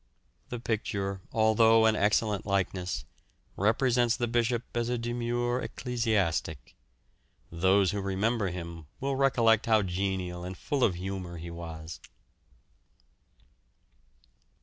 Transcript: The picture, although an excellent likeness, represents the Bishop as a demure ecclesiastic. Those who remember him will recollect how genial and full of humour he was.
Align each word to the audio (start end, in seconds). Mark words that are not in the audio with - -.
The 0.49 0.59
picture, 0.59 1.21
although 1.31 1.85
an 1.85 1.95
excellent 1.95 2.43
likeness, 2.43 3.05
represents 3.55 4.17
the 4.17 4.27
Bishop 4.27 4.63
as 4.73 4.89
a 4.89 4.97
demure 4.97 5.61
ecclesiastic. 5.61 6.75
Those 7.51 7.91
who 7.91 8.01
remember 8.01 8.47
him 8.47 8.87
will 8.99 9.15
recollect 9.15 9.67
how 9.67 9.83
genial 9.83 10.43
and 10.43 10.57
full 10.57 10.83
of 10.83 10.95
humour 10.95 11.37
he 11.37 11.51
was. 11.51 11.99